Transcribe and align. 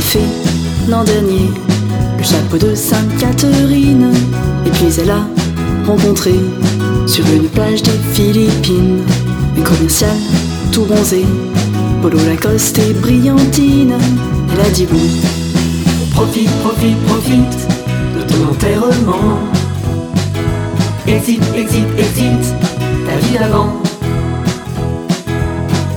fait 0.00 0.28
l'an 0.88 1.04
dernier 1.04 1.50
le 2.18 2.22
chapeau 2.22 2.58
de 2.58 2.74
Sainte 2.74 3.16
Catherine. 3.18 4.12
Et 4.66 4.70
puis 4.70 4.86
elle 5.00 5.10
a 5.10 5.26
rencontré 5.86 6.34
sur 7.06 7.24
une 7.26 7.48
plage 7.48 7.82
des 7.82 7.98
Philippines 8.12 9.02
un 9.58 9.62
commercial 9.62 10.16
tout 10.72 10.84
bronzé, 10.84 11.24
polo 12.02 12.18
Lacoste 12.26 12.78
et 12.78 12.92
brillantine. 12.92 13.94
Elle 14.52 14.60
a 14.60 14.70
dit 14.70 14.86
oui. 14.92 15.20
Profite, 16.10 16.50
profite, 16.62 16.98
profite 17.04 17.68
de 18.16 18.22
ton 18.22 18.50
enterrement. 18.50 19.38
Exit, 21.06 21.42
exit, 21.54 21.86
exit 21.98 22.54
ta 23.06 23.16
vie 23.16 23.38
d'avant. 23.38 23.80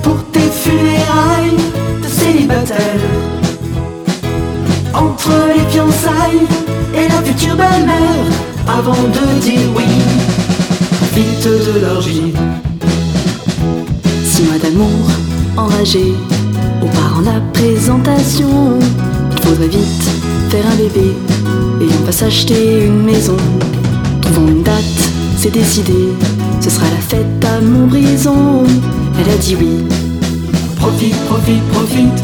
Pour 0.02 0.22
tes 0.32 0.40
funérailles 0.40 1.56
de 2.02 2.08
célibataire. 2.08 3.19
Entre 5.22 5.54
les 5.54 5.70
fiançailles 5.70 6.46
et 6.94 7.06
la 7.06 7.20
future 7.22 7.54
belle-mère. 7.54 8.24
Avant 8.66 8.92
de 8.92 9.40
dire 9.40 9.68
oui, 9.76 9.84
vite 11.14 11.44
de 11.44 11.80
l'orgie. 11.80 12.32
Six 14.24 14.44
mois 14.44 14.58
d'amour 14.58 15.10
enragé, 15.58 16.14
aux 16.82 16.86
parents 16.86 17.20
la 17.20 17.38
présentation. 17.52 18.78
Il 19.32 19.42
faudrait 19.42 19.68
vite 19.68 20.04
faire 20.48 20.64
un 20.66 20.76
bébé 20.76 21.14
et 21.82 21.88
on 22.00 22.04
va 22.06 22.12
s'acheter 22.12 22.86
une 22.86 23.02
maison. 23.02 23.36
Trouvons 24.22 24.48
une 24.48 24.62
date, 24.62 25.10
c'est 25.36 25.52
décidé, 25.52 26.14
ce 26.62 26.70
sera 26.70 26.86
la 26.86 27.16
fête 27.16 27.44
à 27.44 27.60
Montbrison. 27.60 28.64
Elle 29.18 29.34
a 29.34 29.36
dit 29.36 29.54
oui. 29.60 29.84
Profite, 30.76 31.16
profite, 31.26 31.68
profite 31.72 32.22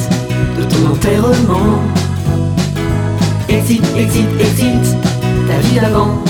de 0.58 0.64
ton 0.64 0.92
enterrement. 0.92 1.95
Exit, 3.48 3.82
exit, 3.96 4.26
exit 4.40 4.96
ta 5.48 5.58
vie 5.66 5.80
d'avant. 5.80 6.22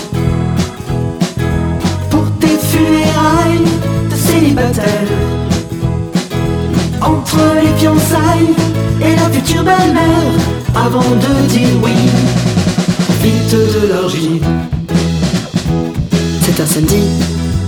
Pour 2.11 2.25
tes 2.41 2.59
funérailles 2.71 3.65
de 4.11 4.17
célibataire. 4.17 5.09
Entre 7.01 7.39
les 7.63 7.73
fiançailles 7.79 8.55
et 9.01 9.17
la 9.17 9.31
future 9.31 9.65
belle-mère. 9.65 10.33
Avant 10.75 11.01
de 11.01 11.47
dire 11.49 11.69
oui, 11.83 11.93
vite 13.23 13.51
de 13.51 13.89
l'orgie. 13.93 14.41
C'est 16.43 16.61
un 16.61 16.67
samedi, 16.67 17.03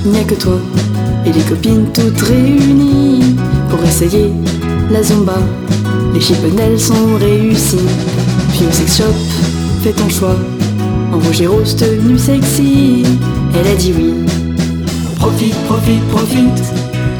il 0.04 0.12
n'y 0.12 0.20
a 0.20 0.24
que 0.24 0.34
toi 0.34 0.58
et 1.26 1.32
les 1.32 1.42
copines 1.42 1.86
toutes 1.92 2.20
réunies 2.22 3.36
pour 3.68 3.82
essayer 3.84 4.30
la 4.90 5.02
zumba. 5.02 5.38
Les 6.14 6.20
chippenelles 6.20 6.80
sont 6.80 7.16
réussies. 7.18 7.88
Au 8.60 8.72
sex 8.72 8.96
shop, 8.96 9.14
fais 9.82 9.92
ton 9.92 10.08
choix. 10.08 10.34
En 11.12 11.18
rouge 11.18 11.42
rose 11.46 11.76
tenue 11.76 12.18
sexy, 12.18 13.04
elle 13.54 13.66
a 13.72 13.74
dit 13.76 13.94
oui. 13.96 14.14
Profite, 15.16 15.54
profite, 15.66 16.04
profite 16.08 16.62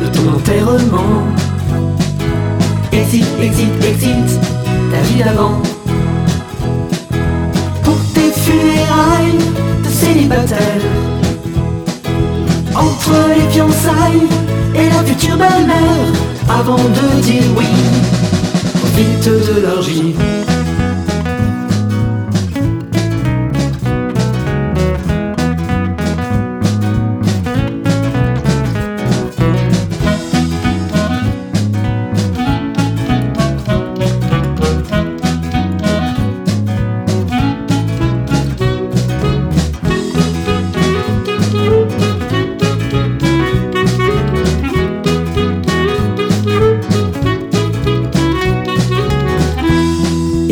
de 0.03 0.09
ton 0.09 0.35
enterrement. 0.35 1.23
Exit, 2.93 3.25
exit, 3.41 3.71
exit 3.85 4.41
ta 4.91 5.01
vie 5.03 5.23
d'avant. 5.23 5.63
Pour 7.85 7.99
tes 8.15 8.33
funérailles 8.33 9.39
de 9.85 9.89
célibataire. 9.89 10.83
Entre 12.75 13.13
les 13.37 13.49
fiançailles 13.53 14.29
et 14.75 14.89
la 14.89 15.05
future 15.05 15.37
belle-mère. 15.37 16.13
Avant 16.49 16.77
de 16.77 17.21
dire 17.23 17.45
oui, 17.57 17.67
vite 18.97 19.25
de 19.25 19.61
l'orgie. 19.61 20.15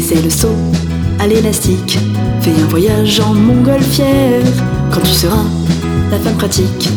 C'est 0.08 0.22
le 0.22 0.30
saut 0.30 0.54
à 1.18 1.26
l'élastique. 1.26 1.98
Fais 2.40 2.52
un 2.52 2.68
voyage 2.68 3.18
en 3.18 3.34
montgolfière. 3.34 4.40
Quand 4.92 5.00
tu 5.00 5.10
seras 5.10 5.42
la 6.12 6.18
femme 6.20 6.36
pratique, 6.36 6.88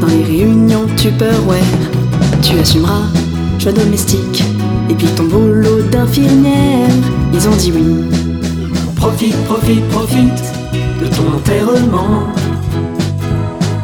dans 0.00 0.08
les 0.08 0.24
réunions 0.24 0.86
tu 0.96 1.06
ouais 1.06 1.62
Tu 2.42 2.58
assumeras 2.58 3.02
choix 3.60 3.70
domestique. 3.70 4.42
Et 4.90 4.94
puis 4.94 5.06
ton 5.14 5.26
boulot 5.26 5.82
d'infirmière. 5.92 6.90
Ils 7.32 7.48
ont 7.48 7.54
dit 7.54 7.72
oui. 7.72 8.04
Profite, 8.96 9.36
profite, 9.44 9.88
profite 9.90 10.42
de 11.00 11.06
ton 11.06 11.36
enterrement. 11.36 12.26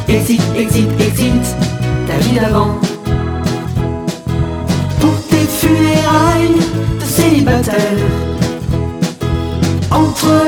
Exit, 0.09 0.43
exit, 0.57 0.89
exit 0.99 1.57
ta 2.09 2.17
vie 2.19 2.35
d'avant. 2.35 2.81
Pour 4.99 5.15
tes 5.31 5.47
funérailles 5.47 6.62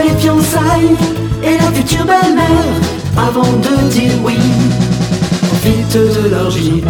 Les 0.03 0.15
fiançailles 0.19 0.97
et 1.43 1.57
la 1.59 1.71
future 1.73 2.05
belle-mère. 2.05 2.75
Avant 3.17 3.43
de 3.43 3.89
dire 3.91 4.13
oui, 4.25 4.39
vite 5.63 5.93
de 5.93 6.29
l'orgie. 6.31 6.83